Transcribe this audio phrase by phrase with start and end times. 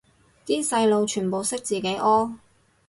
[0.47, 2.33] 啲細路全部識自己屙